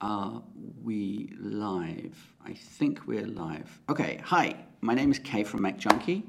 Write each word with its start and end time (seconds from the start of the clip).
Are 0.00 0.42
we 0.82 1.32
live? 1.40 2.34
I 2.44 2.52
think 2.52 3.06
we're 3.06 3.26
live. 3.26 3.80
Okay, 3.88 4.20
hi, 4.22 4.54
my 4.82 4.92
name 4.92 5.10
is 5.10 5.18
Kay 5.18 5.42
from 5.42 5.62
Mac 5.62 5.78
Junkie. 5.78 6.22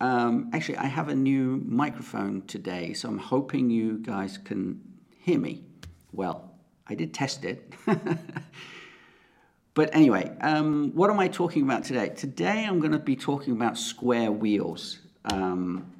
Um, 0.00 0.50
actually, 0.52 0.76
I 0.76 0.84
have 0.84 1.08
a 1.08 1.14
new 1.14 1.62
microphone 1.64 2.42
today, 2.42 2.92
so 2.92 3.08
I'm 3.08 3.16
hoping 3.16 3.70
you 3.70 3.96
guys 3.98 4.36
can 4.36 4.82
hear 5.18 5.38
me 5.38 5.64
well. 6.12 6.52
I 6.88 6.94
did 6.94 7.14
test 7.14 7.46
it. 7.46 7.72
but 9.74 9.94
anyway, 9.94 10.36
um, 10.42 10.92
what 10.94 11.08
am 11.08 11.18
I 11.18 11.28
talking 11.28 11.62
about 11.62 11.84
today? 11.84 12.10
Today 12.10 12.66
I'm 12.66 12.80
going 12.80 12.92
to 12.92 12.98
be 12.98 13.16
talking 13.16 13.54
about 13.54 13.78
square 13.78 14.30
wheels. 14.30 14.98
Um, 15.24 15.90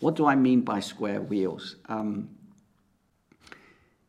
what 0.00 0.14
do 0.14 0.24
I 0.26 0.36
mean 0.36 0.62
by 0.62 0.80
square 0.80 1.20
wheels? 1.20 1.76
Um, 1.90 2.30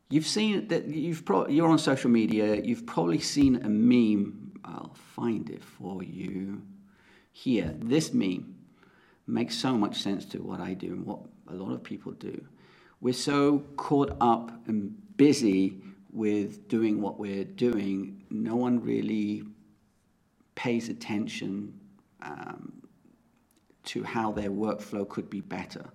You've 0.09 0.27
seen 0.27 0.67
that 0.69 0.87
you've 0.87 1.25
pro- 1.25 1.47
you're 1.47 1.67
on 1.67 1.79
social 1.79 2.09
media. 2.09 2.55
You've 2.55 2.85
probably 2.85 3.19
seen 3.19 3.57
a 3.57 3.69
meme. 3.69 4.53
I'll 4.63 4.93
find 4.93 5.49
it 5.49 5.63
for 5.63 6.03
you 6.03 6.61
here. 7.31 7.73
This 7.77 8.13
meme 8.13 8.55
makes 9.25 9.55
so 9.55 9.77
much 9.77 10.01
sense 10.01 10.25
to 10.25 10.39
what 10.39 10.61
I 10.61 10.73
do 10.73 10.87
and 10.87 11.05
what 11.05 11.19
a 11.47 11.53
lot 11.53 11.73
of 11.73 11.83
people 11.83 12.13
do. 12.13 12.45
We're 13.01 13.13
so 13.13 13.59
caught 13.75 14.15
up 14.21 14.51
and 14.67 14.95
busy 15.17 15.81
with 16.11 16.67
doing 16.67 17.01
what 17.01 17.19
we're 17.19 17.43
doing, 17.43 18.23
no 18.29 18.55
one 18.55 18.81
really 18.81 19.43
pays 20.55 20.89
attention 20.89 21.79
um, 22.21 22.81
to 23.85 24.03
how 24.03 24.31
their 24.31 24.49
workflow 24.49 25.07
could 25.07 25.29
be 25.29 25.41
better 25.41 25.85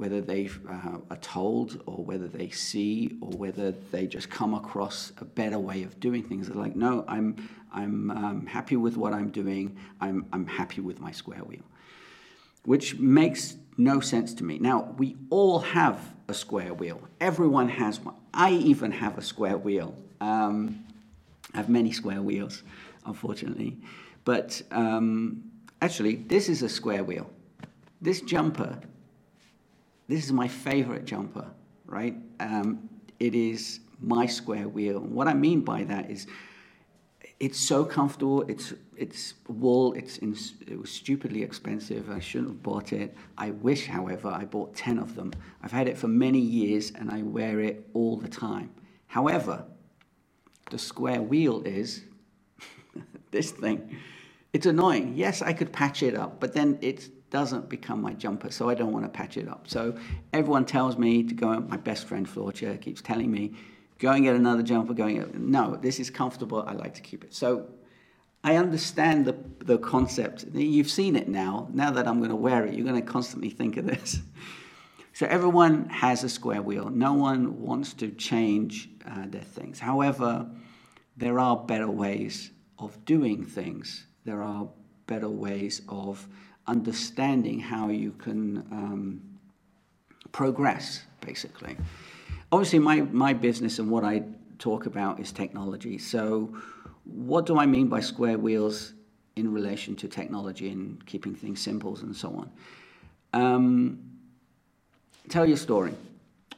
whether 0.00 0.22
they 0.22 0.48
uh, 0.66 0.96
are 1.10 1.16
told 1.18 1.82
or 1.84 2.02
whether 2.02 2.26
they 2.26 2.48
see 2.48 3.18
or 3.20 3.28
whether 3.32 3.70
they 3.92 4.06
just 4.06 4.30
come 4.30 4.54
across 4.54 5.12
a 5.18 5.26
better 5.26 5.58
way 5.58 5.82
of 5.82 6.00
doing 6.00 6.22
things. 6.22 6.48
They're 6.48 6.56
like, 6.56 6.74
no, 6.74 7.04
I'm, 7.06 7.36
I'm 7.70 8.10
um, 8.10 8.46
happy 8.46 8.76
with 8.76 8.96
what 8.96 9.12
I'm 9.12 9.28
doing. 9.28 9.76
I'm, 10.00 10.24
I'm 10.32 10.46
happy 10.46 10.80
with 10.80 11.00
my 11.00 11.12
square 11.12 11.44
wheel, 11.44 11.60
which 12.64 12.98
makes 12.98 13.58
no 13.76 14.00
sense 14.00 14.32
to 14.34 14.44
me. 14.44 14.58
Now, 14.58 14.94
we 14.96 15.18
all 15.28 15.58
have 15.58 16.14
a 16.28 16.34
square 16.34 16.72
wheel. 16.72 17.06
Everyone 17.20 17.68
has 17.68 18.00
one. 18.00 18.14
I 18.32 18.52
even 18.52 18.92
have 18.92 19.18
a 19.18 19.22
square 19.22 19.58
wheel. 19.58 19.94
Um, 20.22 20.82
I 21.52 21.58
have 21.58 21.68
many 21.68 21.92
square 21.92 22.22
wheels, 22.22 22.62
unfortunately. 23.04 23.76
But 24.24 24.62
um, 24.70 25.44
actually, 25.82 26.14
this 26.14 26.48
is 26.48 26.62
a 26.62 26.70
square 26.70 27.04
wheel. 27.04 27.30
This 28.00 28.22
jumper 28.22 28.80
this 30.10 30.24
is 30.24 30.32
my 30.32 30.48
favorite 30.48 31.04
jumper, 31.04 31.46
right? 31.86 32.16
Um, 32.40 32.88
it 33.20 33.34
is 33.34 33.80
my 34.00 34.26
square 34.26 34.68
wheel. 34.68 34.98
what 34.98 35.28
I 35.28 35.34
mean 35.34 35.60
by 35.60 35.84
that 35.84 36.10
is 36.10 36.26
it's 37.38 37.58
so 37.58 37.84
comfortable. 37.84 38.42
It's 38.42 38.74
it's 38.96 39.34
wool. 39.48 39.94
It's 39.94 40.18
in, 40.18 40.36
it 40.66 40.78
was 40.78 40.90
stupidly 40.90 41.42
expensive. 41.42 42.10
I 42.10 42.18
shouldn't 42.18 42.50
have 42.50 42.62
bought 42.62 42.92
it. 42.92 43.16
I 43.38 43.50
wish, 43.50 43.86
however, 43.86 44.28
I 44.28 44.44
bought 44.44 44.74
ten 44.74 44.98
of 44.98 45.14
them. 45.14 45.32
I've 45.62 45.72
had 45.72 45.88
it 45.88 45.96
for 45.96 46.08
many 46.08 46.40
years 46.40 46.90
and 46.90 47.10
I 47.10 47.22
wear 47.22 47.60
it 47.60 47.88
all 47.94 48.16
the 48.16 48.28
time. 48.28 48.70
However, 49.06 49.64
the 50.70 50.78
square 50.78 51.22
wheel 51.22 51.62
is 51.62 52.04
this 53.30 53.52
thing. 53.52 53.96
It's 54.52 54.66
annoying. 54.66 55.14
Yes, 55.16 55.40
I 55.40 55.52
could 55.52 55.72
patch 55.72 56.02
it 56.02 56.14
up, 56.16 56.40
but 56.40 56.52
then 56.52 56.78
it's 56.82 57.08
doesn't 57.30 57.68
become 57.68 58.02
my 58.02 58.12
jumper, 58.12 58.50
so 58.50 58.68
I 58.68 58.74
don't 58.74 58.92
want 58.92 59.04
to 59.04 59.08
patch 59.08 59.36
it 59.36 59.48
up. 59.48 59.68
So 59.68 59.96
everyone 60.32 60.64
tells 60.64 60.98
me 60.98 61.22
to 61.22 61.34
go. 61.34 61.60
My 61.60 61.76
best 61.76 62.06
friend 62.06 62.26
Floorchair 62.26 62.80
keeps 62.80 63.00
telling 63.00 63.30
me, 63.30 63.54
go 63.98 64.10
and 64.10 64.24
get 64.24 64.34
another 64.34 64.62
jumper. 64.62 64.94
Going, 64.94 65.32
no, 65.34 65.76
this 65.76 66.00
is 66.00 66.10
comfortable. 66.10 66.62
I 66.66 66.72
like 66.72 66.94
to 66.94 67.00
keep 67.00 67.24
it. 67.24 67.34
So 67.34 67.68
I 68.42 68.56
understand 68.56 69.26
the 69.26 69.36
the 69.64 69.78
concept. 69.78 70.46
You've 70.54 70.90
seen 70.90 71.16
it 71.16 71.28
now. 71.28 71.68
Now 71.72 71.90
that 71.92 72.08
I'm 72.08 72.18
going 72.18 72.30
to 72.30 72.36
wear 72.36 72.66
it, 72.66 72.74
you're 72.74 72.86
going 72.86 73.00
to 73.00 73.12
constantly 73.12 73.50
think 73.50 73.76
of 73.76 73.86
this. 73.86 74.20
So 75.12 75.26
everyone 75.26 75.88
has 75.90 76.24
a 76.24 76.30
square 76.30 76.62
wheel. 76.62 76.88
No 76.88 77.12
one 77.12 77.60
wants 77.60 77.92
to 77.94 78.10
change 78.12 78.88
uh, 79.06 79.26
their 79.26 79.42
things. 79.42 79.78
However, 79.78 80.48
there 81.14 81.38
are 81.38 81.56
better 81.56 81.90
ways 81.90 82.52
of 82.78 83.04
doing 83.04 83.44
things. 83.44 84.06
There 84.24 84.42
are 84.42 84.68
better 85.06 85.28
ways 85.28 85.82
of 85.90 86.26
understanding 86.66 87.58
how 87.58 87.88
you 87.88 88.12
can 88.12 88.58
um, 88.70 89.22
progress, 90.32 91.02
basically. 91.20 91.76
Obviously, 92.52 92.78
my, 92.78 93.02
my 93.02 93.32
business 93.32 93.78
and 93.78 93.90
what 93.90 94.04
I 94.04 94.22
talk 94.58 94.86
about 94.86 95.20
is 95.20 95.32
technology. 95.32 95.98
So, 95.98 96.54
what 97.04 97.46
do 97.46 97.58
I 97.58 97.66
mean 97.66 97.88
by 97.88 98.00
square 98.00 98.38
wheels 98.38 98.92
in 99.36 99.52
relation 99.52 99.96
to 99.96 100.08
technology 100.08 100.70
and 100.70 101.04
keeping 101.06 101.34
things 101.34 101.60
simple 101.60 101.96
and 101.96 102.14
so 102.14 102.28
on? 102.28 102.50
Um, 103.32 103.98
tell 105.28 105.46
your 105.46 105.56
story. 105.56 105.94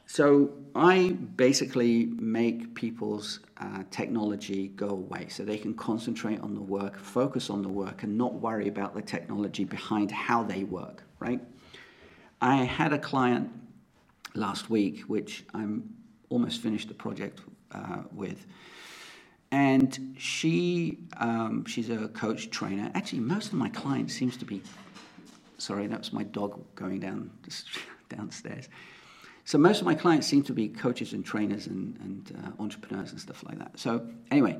So, 0.05 0.51
I 0.75 1.17
basically 1.35 2.05
make 2.05 2.75
people's 2.75 3.39
uh, 3.57 3.83
technology 3.89 4.69
go 4.69 4.89
away 4.89 5.27
so 5.29 5.43
they 5.43 5.57
can 5.57 5.73
concentrate 5.73 6.39
on 6.41 6.53
the 6.55 6.61
work, 6.61 6.97
focus 6.97 7.49
on 7.49 7.61
the 7.61 7.69
work, 7.69 8.03
and 8.03 8.17
not 8.17 8.33
worry 8.33 8.67
about 8.67 8.95
the 8.95 9.01
technology 9.01 9.63
behind 9.63 10.11
how 10.11 10.43
they 10.43 10.63
work, 10.63 11.03
right? 11.19 11.39
I 12.41 12.57
had 12.57 12.91
a 12.91 12.99
client 12.99 13.49
last 14.35 14.69
week, 14.69 15.01
which 15.01 15.45
I'm 15.53 15.93
almost 16.29 16.61
finished 16.61 16.87
the 16.87 16.93
project 16.93 17.41
uh, 17.71 18.03
with. 18.11 18.45
And 19.51 20.15
she, 20.17 20.97
um, 21.17 21.63
she's 21.65 21.89
a 21.89 22.07
coach 22.09 22.49
trainer. 22.49 22.91
Actually, 22.95 23.19
most 23.19 23.47
of 23.47 23.53
my 23.53 23.69
clients 23.69 24.13
seems 24.13 24.35
to 24.37 24.45
be. 24.45 24.61
Sorry, 25.59 25.87
that's 25.87 26.11
my 26.11 26.23
dog 26.23 26.59
going 26.75 26.99
down 26.99 27.29
downstairs. 28.09 28.67
So 29.45 29.57
most 29.57 29.81
of 29.81 29.85
my 29.85 29.95
clients 29.95 30.27
seem 30.27 30.43
to 30.43 30.53
be 30.53 30.69
coaches 30.69 31.13
and 31.13 31.23
trainers 31.25 31.67
and, 31.67 31.97
and 31.99 32.43
uh, 32.43 32.61
entrepreneurs 32.61 33.11
and 33.11 33.19
stuff 33.19 33.43
like 33.43 33.59
that. 33.59 33.77
So 33.77 34.07
anyway, 34.31 34.57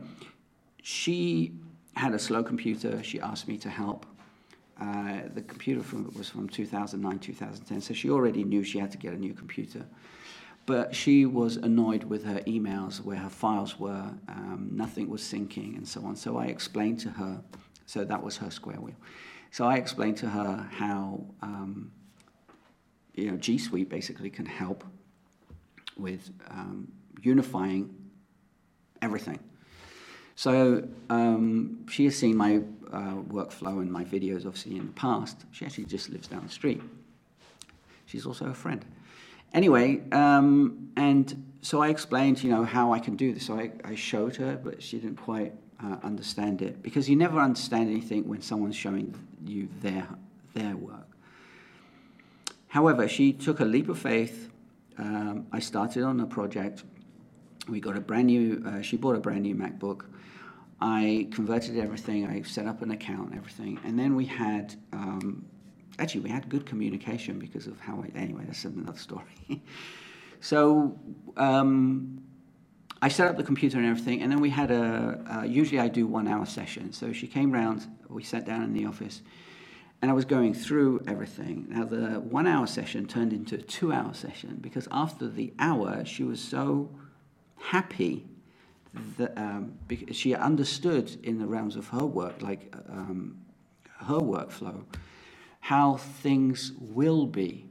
she 0.81 1.53
had 1.95 2.13
a 2.13 2.19
slow 2.19 2.43
computer. 2.43 3.01
She 3.03 3.19
asked 3.19 3.47
me 3.47 3.57
to 3.59 3.69
help. 3.69 4.05
Uh, 4.81 5.21
the 5.33 5.41
computer 5.41 5.81
from, 5.81 6.11
was 6.17 6.29
from 6.29 6.49
2009, 6.49 7.19
2010, 7.19 7.79
so 7.79 7.93
she 7.93 8.09
already 8.09 8.43
knew 8.43 8.63
she 8.63 8.79
had 8.79 8.91
to 8.91 8.97
get 8.97 9.13
a 9.13 9.17
new 9.17 9.33
computer. 9.33 9.85
But 10.65 10.95
she 10.95 11.25
was 11.25 11.57
annoyed 11.57 12.03
with 12.05 12.23
her 12.25 12.39
emails 12.41 12.99
where 12.99 13.17
her 13.17 13.29
files 13.29 13.79
were, 13.79 14.09
um, 14.27 14.69
nothing 14.71 15.09
was 15.09 15.21
syncing, 15.21 15.77
and 15.77 15.87
so 15.87 16.03
on. 16.03 16.15
So 16.15 16.37
I 16.37 16.45
explained 16.45 16.99
to 17.01 17.09
her, 17.09 17.41
so 17.85 18.03
that 18.03 18.23
was 18.23 18.37
her 18.37 18.49
square 18.49 18.77
wheel. 18.77 18.95
So 19.51 19.65
I 19.65 19.75
explained 19.75 20.17
to 20.17 20.29
her 20.29 20.67
how 20.71 21.23
um, 21.41 21.91
you 23.13 23.31
know, 23.31 23.37
G 23.37 23.57
Suite 23.57 23.89
basically 23.89 24.29
can 24.29 24.45
help 24.45 24.83
with 25.97 26.31
um, 26.49 26.91
unifying 27.21 27.93
everything. 29.01 29.39
So 30.35 30.87
um, 31.09 31.85
she 31.89 32.05
has 32.05 32.17
seen 32.17 32.35
my 32.35 32.61
uh, 32.91 33.15
workflow 33.29 33.81
and 33.81 33.91
my 33.91 34.03
videos, 34.03 34.45
obviously, 34.45 34.77
in 34.77 34.87
the 34.87 34.93
past. 34.93 35.45
She 35.51 35.65
actually 35.65 35.85
just 35.85 36.09
lives 36.09 36.27
down 36.27 36.43
the 36.43 36.51
street. 36.51 36.81
She's 38.05 38.25
also 38.25 38.47
a 38.47 38.53
friend. 38.53 38.83
Anyway, 39.53 40.01
um, 40.11 40.91
and 40.97 41.53
so 41.61 41.81
I 41.81 41.89
explained, 41.89 42.43
you 42.43 42.49
know, 42.49 42.63
how 42.63 42.93
I 42.93 42.99
can 42.99 43.15
do 43.15 43.33
this. 43.33 43.45
So 43.45 43.59
I, 43.59 43.71
I 43.83 43.95
showed 43.95 44.35
her, 44.37 44.59
but 44.61 44.81
she 44.81 44.97
didn't 44.97 45.17
quite 45.17 45.53
uh, 45.83 45.97
understand 46.03 46.61
it 46.61 46.81
because 46.81 47.07
you 47.09 47.15
never 47.15 47.39
understand 47.39 47.89
anything 47.89 48.27
when 48.27 48.41
someone's 48.41 48.75
showing 48.75 49.13
you 49.45 49.67
their 49.81 50.07
their 50.53 50.75
work. 50.75 51.12
However, 52.73 53.07
she 53.07 53.33
took 53.33 53.59
a 53.59 53.65
leap 53.65 53.87
of 53.87 53.99
faith. 53.99 54.49
Um, 54.97 55.45
I 55.51 55.59
started 55.59 56.01
on 56.01 56.19
a 56.21 56.25
project. 56.25 56.83
We 57.69 57.79
got 57.79 57.95
a 57.95 58.01
brand 58.01 58.25
new, 58.25 58.63
uh, 58.65 58.81
she 58.81 58.97
bought 58.97 59.15
a 59.15 59.19
brand 59.19 59.43
new 59.43 59.53
MacBook. 59.53 60.05
I 60.81 61.27
converted 61.31 61.77
everything, 61.77 62.25
I 62.25 62.41
set 62.41 62.65
up 62.65 62.81
an 62.81 62.89
account 62.89 63.35
everything. 63.35 63.79
And 63.85 63.99
then 63.99 64.15
we 64.15 64.25
had, 64.25 64.73
um, 64.91 65.45
actually, 65.99 66.21
we 66.21 66.31
had 66.31 66.49
good 66.49 66.65
communication 66.65 67.37
because 67.37 67.67
of 67.67 67.79
how, 67.79 68.03
I, 68.03 68.17
anyway, 68.17 68.45
that's 68.47 68.65
another 68.65 68.97
story. 68.97 69.35
so, 70.39 70.97
um, 71.37 72.23
I 73.03 73.07
set 73.07 73.27
up 73.27 73.37
the 73.37 73.43
computer 73.43 73.77
and 73.77 73.85
everything, 73.85 74.23
and 74.23 74.31
then 74.31 74.41
we 74.41 74.49
had 74.49 74.71
a, 74.71 75.23
uh, 75.31 75.43
usually 75.43 75.79
I 75.79 75.89
do 75.89 76.07
one 76.07 76.27
hour 76.27 76.47
session. 76.47 76.91
So 76.91 77.13
she 77.13 77.27
came 77.27 77.51
round, 77.51 77.85
we 78.09 78.23
sat 78.23 78.47
down 78.47 78.63
in 78.63 78.73
the 78.73 78.87
office, 78.87 79.21
and 80.03 80.11
I 80.11 80.13
was 80.13 80.25
going 80.25 80.53
through 80.53 81.01
everything. 81.07 81.65
Now, 81.69 81.85
the 81.85 82.19
one 82.19 82.45
hour 82.45 82.67
session 82.67 83.07
turned 83.07 83.31
into 83.31 83.55
a 83.55 83.59
two 83.59 83.93
hour 83.93 84.13
session 84.13 84.57
because 84.59 84.85
after 84.91 85.29
the 85.29 85.53
hour, 85.59 86.03
she 86.03 86.25
was 86.25 86.41
so 86.41 86.89
happy 87.57 88.25
that 89.17 89.31
um, 89.37 89.79
she 90.11 90.35
understood 90.35 91.17
in 91.23 91.39
the 91.39 91.45
realms 91.45 91.77
of 91.77 91.87
her 91.87 92.05
work, 92.05 92.41
like 92.41 92.75
um, 92.89 93.37
her 93.99 94.19
workflow, 94.19 94.83
how 95.61 95.95
things 95.95 96.73
will 96.81 97.25
be 97.25 97.65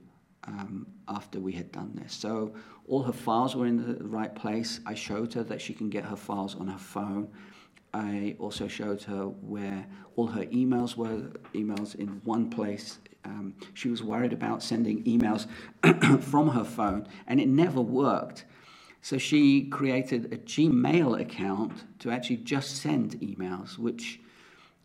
um, 0.44 0.87
after 1.08 1.38
we 1.38 1.52
had 1.52 1.70
done 1.70 1.93
this. 2.02 2.14
So, 2.14 2.55
all 2.88 3.02
her 3.02 3.12
files 3.12 3.55
were 3.55 3.67
in 3.67 3.76
the 3.76 4.02
right 4.05 4.34
place. 4.34 4.81
I 4.87 4.94
showed 4.94 5.34
her 5.34 5.43
that 5.43 5.61
she 5.61 5.75
can 5.75 5.90
get 5.90 6.06
her 6.06 6.17
files 6.17 6.55
on 6.55 6.67
her 6.69 6.79
phone. 6.79 7.29
I 7.94 8.36
also 8.38 8.68
showed 8.68 9.02
her 9.04 9.24
where 9.24 9.86
all 10.16 10.26
her 10.28 10.44
emails 10.46 10.96
were, 10.96 11.30
emails 11.54 11.94
in 11.94 12.20
one 12.24 12.48
place. 12.50 12.98
Um, 13.24 13.54
she 13.74 13.88
was 13.88 14.02
worried 14.02 14.32
about 14.32 14.62
sending 14.62 15.04
emails 15.04 15.46
from 16.22 16.48
her 16.48 16.64
phone, 16.64 17.06
and 17.26 17.40
it 17.40 17.48
never 17.48 17.80
worked. 17.80 18.44
So 19.02 19.18
she 19.18 19.64
created 19.64 20.32
a 20.32 20.38
Gmail 20.38 21.20
account 21.20 21.84
to 22.00 22.10
actually 22.10 22.36
just 22.38 22.76
send 22.76 23.20
emails, 23.20 23.76
which 23.76 24.20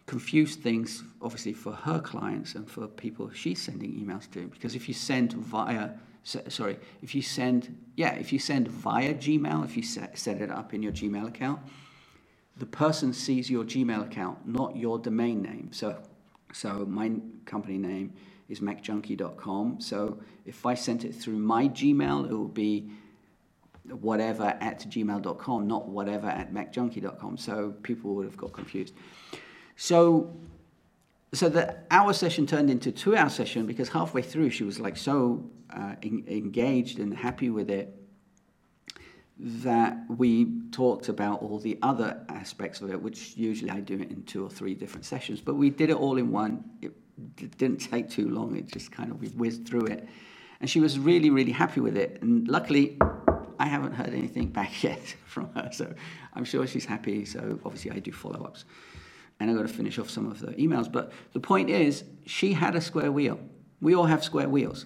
confused 0.06 0.62
things, 0.62 1.04
obviously, 1.22 1.54
for 1.54 1.74
her 1.74 2.00
clients 2.00 2.56
and 2.56 2.70
for 2.70 2.88
people 2.88 3.30
she's 3.34 3.62
sending 3.62 3.94
emails 3.94 4.30
to. 4.32 4.48
Because 4.48 4.76
if 4.76 4.88
you 4.88 4.94
send 4.94 5.34
via, 5.34 5.92
sorry, 6.24 6.78
if 7.02 7.14
you 7.14 7.22
send, 7.22 7.78
yeah, 7.96 8.16
if 8.16 8.34
you 8.34 8.40
send 8.40 8.68
via 8.68 9.14
Gmail, 9.14 9.64
if 9.64 9.78
you 9.78 9.84
set, 9.84 10.18
set 10.18 10.42
it 10.42 10.50
up 10.50 10.74
in 10.74 10.82
your 10.82 10.94
Gmail 10.94 11.28
account, 11.28 11.62
the 12.58 12.66
person 12.66 13.14
sees 13.14 13.50
your 13.50 13.64
Gmail 13.64 14.06
account, 14.06 14.48
not 14.48 14.76
your 14.76 14.98
domain 15.00 15.42
name. 15.42 15.70
So, 15.72 16.02
so 16.54 16.86
my 16.88 17.12
company 17.46 17.78
name 17.78 18.14
is 18.50 18.62
macjunkie.com. 18.62 19.82
So 19.82 20.20
if 20.46 20.66
I 20.66 20.74
sent 20.74 21.06
it 21.06 21.14
through 21.14 21.38
my 21.38 21.68
Gmail, 21.68 22.30
it 22.30 22.36
would 22.36 22.54
be 22.54 22.90
whatever 23.84 24.58
at 24.60 24.80
gmail.com, 24.82 25.68
not 25.68 25.88
whatever 25.88 26.28
at 26.28 26.54
macjunkie.com. 26.54 27.38
So 27.38 27.74
people 27.84 28.16
would 28.16 28.26
have 28.26 28.38
got 28.38 28.54
confused. 28.54 28.94
So, 29.76 30.36
so 31.34 31.50
the 31.50 31.78
hour 31.92 32.14
session 32.14 32.48
turned 32.48 32.70
into 32.70 32.92
two 32.92 33.16
hour 33.16 33.30
session 33.30 33.66
because 33.66 33.90
halfway 33.90 34.22
through 34.22 34.50
she 34.50 34.64
was 34.64 34.80
like 34.80 34.98
so 34.98 35.50
uh, 35.70 35.96
engaged 36.02 37.00
and 37.00 37.14
happy 37.14 37.50
with 37.50 37.70
it 37.70 37.94
that 39.40 39.98
we 40.10 40.48
talked 40.72 41.10
about 41.10 41.42
all 41.42 41.60
the 41.60 41.78
other 41.82 42.26
aspects 42.30 42.82
of 42.82 42.90
it, 42.90 43.02
which 43.02 43.38
usually 43.38 43.70
I 43.70 43.80
do 43.80 43.96
it 43.96 44.10
in 44.10 44.24
two 44.24 44.44
or 44.44 44.50
three 44.50 44.74
different 44.74 45.06
sessions, 45.06 45.42
but 45.42 45.56
we 45.56 45.70
did 45.70 45.90
it 45.90 45.96
all 45.96 46.18
in 46.18 46.32
one. 46.32 46.64
It, 46.82 46.94
didn't 47.58 47.78
take 47.78 48.10
too 48.10 48.30
long. 48.30 48.56
It 48.56 48.68
just 48.68 48.92
kind 48.92 49.10
of 49.10 49.20
we 49.20 49.30
whizzed 49.30 49.68
through 49.68 49.88
it, 49.88 50.08
and 50.62 50.70
she 50.70 50.80
was 50.80 51.00
really 51.00 51.32
really 51.32 51.52
happy 51.52 51.80
with 51.80 51.98
it. 51.98 52.22
And 52.22 52.48
luckily, 52.48 52.98
I 53.60 53.66
haven't 53.66 53.94
heard 53.94 54.14
anything 54.14 54.50
back 54.50 54.84
yet 54.84 55.16
from 55.26 55.52
her, 55.56 55.70
so 55.72 55.94
I'm 56.34 56.46
sure 56.46 56.68
she's 56.68 56.86
happy. 56.86 57.26
So 57.26 57.60
obviously 57.66 57.92
I 57.92 58.00
do 58.00 58.12
follow 58.12 58.44
ups, 58.44 58.66
and 59.40 59.50
I've 59.50 59.58
got 59.58 59.64
to 59.64 59.74
finish 59.74 59.98
off 59.98 60.12
some 60.12 60.30
of 60.30 60.40
the 60.40 60.52
emails. 60.54 60.92
But 60.92 61.12
the 61.34 61.40
point 61.40 61.72
is, 61.72 62.04
she 62.28 62.54
had 62.54 62.76
a 62.76 62.82
square 62.82 63.12
wheel. 63.12 63.40
We 63.82 63.96
all 63.96 64.06
have 64.06 64.24
square 64.24 64.50
wheels, 64.50 64.86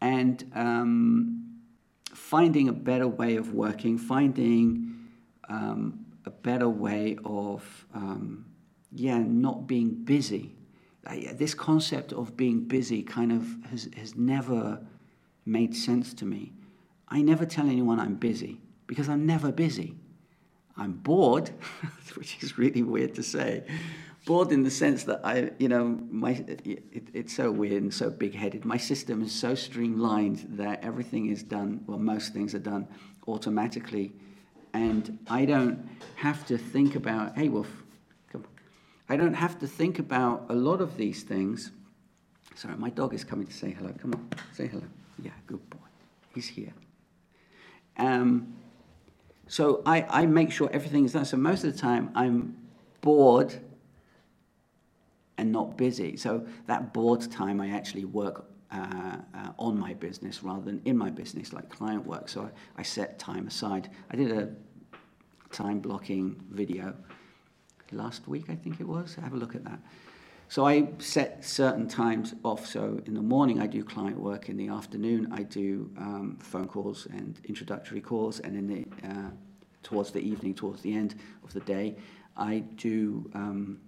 and 0.00 0.50
um, 0.54 1.51
finding 2.14 2.68
a 2.68 2.72
better 2.72 3.08
way 3.08 3.36
of 3.36 3.54
working, 3.54 3.98
finding 3.98 5.08
um, 5.48 6.04
a 6.24 6.30
better 6.30 6.68
way 6.68 7.16
of, 7.24 7.86
um, 7.94 8.44
yeah, 8.92 9.18
not 9.18 9.66
being 9.66 9.90
busy. 10.04 10.54
This 11.34 11.54
concept 11.54 12.12
of 12.12 12.36
being 12.36 12.60
busy 12.60 13.02
kind 13.02 13.32
of 13.32 13.46
has, 13.70 13.88
has 13.96 14.14
never 14.14 14.80
made 15.44 15.74
sense 15.74 16.14
to 16.14 16.24
me. 16.24 16.52
I 17.08 17.22
never 17.22 17.44
tell 17.44 17.66
anyone 17.66 17.98
I'm 17.98 18.14
busy 18.14 18.60
because 18.86 19.08
I'm 19.08 19.26
never 19.26 19.50
busy. 19.50 19.96
I'm 20.76 20.92
bored, 20.92 21.50
which 22.14 22.42
is 22.42 22.56
really 22.56 22.82
weird 22.82 23.14
to 23.16 23.22
say, 23.22 23.64
bored 24.24 24.52
in 24.52 24.62
the 24.62 24.70
sense 24.70 25.04
that 25.04 25.20
I, 25.24 25.50
you 25.58 25.68
know, 25.68 25.98
my 26.10 26.32
it, 26.64 27.08
it's 27.12 27.34
so 27.34 27.50
weird 27.50 27.82
and 27.82 27.92
so 27.92 28.10
big-headed. 28.10 28.64
My 28.64 28.76
system 28.76 29.22
is 29.22 29.32
so 29.32 29.54
streamlined 29.54 30.46
that 30.50 30.84
everything 30.84 31.26
is 31.26 31.42
done. 31.42 31.82
Well, 31.86 31.98
most 31.98 32.32
things 32.32 32.54
are 32.54 32.60
done 32.60 32.86
automatically, 33.26 34.12
and 34.72 35.18
I 35.28 35.44
don't 35.44 35.88
have 36.16 36.46
to 36.46 36.58
think 36.58 36.94
about. 36.94 37.36
Hey, 37.36 37.48
Wolf, 37.48 37.68
come. 38.30 38.44
I 39.08 39.16
don't 39.16 39.34
have 39.34 39.58
to 39.60 39.66
think 39.66 39.98
about 39.98 40.46
a 40.48 40.54
lot 40.54 40.80
of 40.80 40.96
these 40.96 41.22
things. 41.22 41.72
Sorry, 42.54 42.76
my 42.76 42.90
dog 42.90 43.14
is 43.14 43.24
coming 43.24 43.46
to 43.46 43.52
say 43.52 43.70
hello. 43.70 43.92
Come 43.98 44.14
on, 44.14 44.28
say 44.52 44.66
hello. 44.66 44.84
Yeah, 45.22 45.32
good 45.46 45.68
boy. 45.70 45.78
He's 46.34 46.48
here. 46.48 46.72
Um, 47.96 48.54
so 49.48 49.82
I, 49.84 50.06
I 50.08 50.26
make 50.26 50.52
sure 50.52 50.70
everything 50.72 51.04
is 51.04 51.12
done. 51.12 51.24
So 51.24 51.36
most 51.36 51.64
of 51.64 51.72
the 51.72 51.78
time 51.78 52.10
I'm 52.14 52.56
bored 53.00 53.60
and 55.42 55.50
not 55.50 55.76
busy. 55.76 56.16
So 56.16 56.46
that 56.66 56.94
bored 56.94 57.28
time, 57.30 57.60
I 57.60 57.70
actually 57.70 58.04
work 58.04 58.46
uh, 58.70 59.16
uh, 59.34 59.48
on 59.58 59.76
my 59.76 59.92
business 59.92 60.44
rather 60.44 60.62
than 60.62 60.80
in 60.84 60.96
my 60.96 61.10
business, 61.10 61.52
like 61.52 61.68
client 61.68 62.06
work. 62.06 62.28
So 62.28 62.42
I, 62.42 62.80
I 62.80 62.84
set 62.84 63.18
time 63.18 63.48
aside. 63.48 63.90
I 64.12 64.14
did 64.14 64.30
a 64.30 64.50
time 65.50 65.80
blocking 65.80 66.40
video 66.48 66.94
last 67.90 68.28
week, 68.28 68.46
I 68.50 68.54
think 68.54 68.80
it 68.80 68.86
was. 68.86 69.16
Have 69.16 69.32
a 69.32 69.36
look 69.36 69.56
at 69.56 69.64
that. 69.64 69.80
So 70.48 70.64
I 70.64 70.88
set 70.98 71.44
certain 71.44 71.88
times 71.88 72.34
off. 72.44 72.64
So 72.64 73.00
in 73.04 73.14
the 73.14 73.22
morning, 73.34 73.60
I 73.60 73.66
do 73.66 73.82
client 73.82 74.18
work. 74.18 74.48
In 74.48 74.56
the 74.56 74.68
afternoon, 74.68 75.28
I 75.32 75.42
do 75.42 75.90
um, 75.98 76.38
phone 76.40 76.68
calls 76.68 77.06
and 77.06 77.40
introductory 77.46 78.00
calls. 78.00 78.38
And 78.38 78.56
in 78.56 78.66
the 78.68 79.08
uh, 79.08 79.30
towards 79.82 80.12
the 80.12 80.20
evening, 80.20 80.54
towards 80.54 80.82
the 80.82 80.94
end 80.94 81.16
of 81.42 81.52
the 81.52 81.60
day, 81.60 81.96
I 82.36 82.60
do 82.76 83.28
um, 83.34 83.80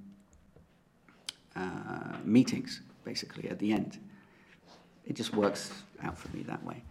meetings, 2.26 2.80
basically, 3.04 3.48
at 3.48 3.58
the 3.58 3.72
end. 3.72 3.98
It 5.06 5.14
just 5.14 5.34
works 5.34 5.70
out 6.02 6.16
for 6.18 6.34
me 6.36 6.42
that 6.44 6.64
way. 6.64 6.82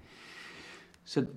So 1.06 1.28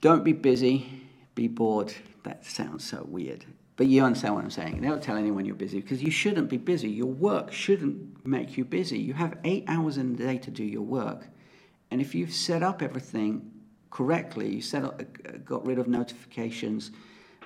don't 0.00 0.24
be 0.24 0.32
busy, 0.32 1.02
be 1.34 1.48
bored. 1.48 1.92
That 2.24 2.44
sounds 2.44 2.84
so 2.84 3.04
weird. 3.08 3.44
But 3.76 3.86
you 3.86 4.04
understand 4.04 4.34
what 4.34 4.44
I'm 4.44 4.50
saying. 4.50 4.80
Don't 4.82 5.02
tell 5.02 5.16
anyone 5.16 5.44
you're 5.44 5.54
busy 5.54 5.80
because 5.80 6.02
you 6.02 6.10
shouldn't 6.10 6.48
be 6.48 6.58
busy. 6.58 6.90
Your 6.90 7.06
work 7.06 7.52
shouldn't 7.52 8.26
make 8.26 8.56
you 8.56 8.64
busy. 8.64 8.98
You 8.98 9.14
have 9.14 9.38
eight 9.44 9.64
hours 9.66 9.96
in 9.96 10.14
the 10.14 10.24
day 10.24 10.38
to 10.38 10.50
do 10.50 10.62
your 10.62 10.82
work. 10.82 11.26
And 11.90 12.00
if 12.00 12.14
you've 12.14 12.32
set 12.32 12.62
up 12.62 12.82
everything 12.82 13.50
correctly, 13.90 14.54
you 14.54 14.62
set 14.62 14.84
up, 14.84 15.00
uh, 15.00 15.32
got 15.44 15.66
rid 15.66 15.78
of 15.78 15.88
notifications, 15.88 16.90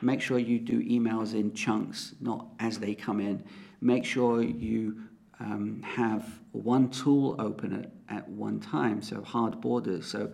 make 0.02 0.20
sure 0.20 0.38
you 0.38 0.58
do 0.58 0.80
emails 0.82 1.34
in 1.34 1.52
chunks, 1.52 2.14
not 2.20 2.46
as 2.60 2.78
they 2.78 2.94
come 2.94 3.20
in. 3.20 3.44
Make 3.80 4.04
sure 4.04 4.42
you 4.42 5.02
um, 5.40 5.82
have 5.82 6.40
one 6.52 6.90
tool 6.90 7.36
open 7.38 7.72
at, 8.08 8.16
at 8.16 8.28
one 8.28 8.60
time, 8.60 9.02
so 9.02 9.22
hard 9.22 9.60
borders. 9.60 10.06
So 10.06 10.32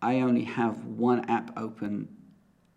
I 0.00 0.20
only 0.20 0.44
have 0.44 0.84
one 0.86 1.28
app 1.28 1.52
open 1.58 2.08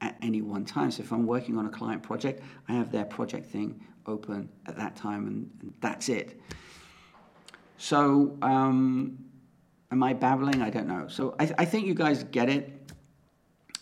at 0.01 0.17
any 0.21 0.41
one 0.41 0.65
time. 0.65 0.91
So 0.91 1.03
if 1.03 1.11
I'm 1.11 1.25
working 1.25 1.57
on 1.57 1.65
a 1.65 1.69
client 1.69 2.03
project, 2.03 2.43
I 2.67 2.73
have 2.73 2.91
their 2.91 3.05
project 3.05 3.49
thing 3.49 3.81
open 4.05 4.49
at 4.65 4.75
that 4.77 4.95
time, 4.95 5.27
and, 5.27 5.49
and 5.61 5.73
that's 5.79 6.09
it. 6.09 6.39
So, 7.77 8.37
um, 8.41 9.17
am 9.91 10.03
I 10.03 10.13
babbling? 10.13 10.61
I 10.61 10.69
don't 10.69 10.87
know. 10.87 11.07
So 11.07 11.35
I, 11.39 11.53
I 11.59 11.65
think 11.65 11.87
you 11.87 11.93
guys 11.93 12.23
get 12.25 12.49
it. 12.49 12.91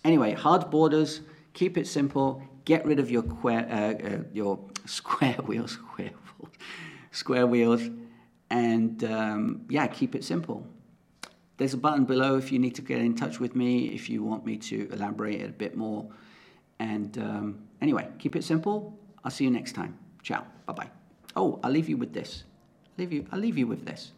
Anyway, 0.03 0.33
hard 0.33 0.69
borders, 0.69 1.21
keep 1.53 1.77
it 1.77 1.87
simple, 1.87 2.43
get 2.65 2.85
rid 2.85 2.99
of 2.99 3.09
your, 3.09 3.23
que- 3.23 3.49
uh, 3.49 3.93
uh, 3.93 4.23
your 4.33 4.59
square 4.85 5.37
wheels, 5.45 5.71
square 5.71 6.11
wheels 6.39 6.53
square 7.11 7.47
wheels, 7.47 7.81
and 8.49 9.03
um, 9.03 9.65
yeah, 9.69 9.87
keep 9.87 10.15
it 10.15 10.23
simple. 10.23 10.65
There's 11.57 11.73
a 11.73 11.77
button 11.77 12.05
below 12.05 12.37
if 12.37 12.51
you 12.51 12.59
need 12.59 12.75
to 12.75 12.81
get 12.81 12.99
in 12.99 13.15
touch 13.15 13.39
with 13.39 13.55
me, 13.55 13.89
if 13.89 14.09
you 14.09 14.23
want 14.23 14.45
me 14.45 14.57
to 14.57 14.89
elaborate 14.91 15.41
it 15.41 15.49
a 15.49 15.53
bit 15.53 15.77
more. 15.77 16.09
And 16.79 17.15
um, 17.19 17.67
anyway, 17.81 18.07
keep 18.17 18.35
it 18.35 18.43
simple. 18.43 18.97
I'll 19.23 19.31
see 19.31 19.43
you 19.43 19.51
next 19.51 19.73
time. 19.73 19.97
Ciao. 20.23 20.43
Bye 20.65 20.73
bye. 20.73 20.89
Oh, 21.35 21.59
I'll 21.63 21.71
leave 21.71 21.87
you 21.87 21.97
with 21.97 22.13
this. 22.13 22.43
Leave 22.97 23.13
you, 23.13 23.27
I'll 23.31 23.39
leave 23.39 23.57
you 23.57 23.67
with 23.67 23.85
this. 23.85 24.11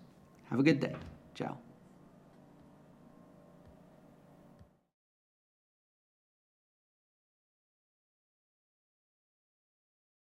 Have 0.50 0.59
a 0.59 0.63
good 0.63 0.79
day. 0.79 0.95
Ciao. 1.35 1.62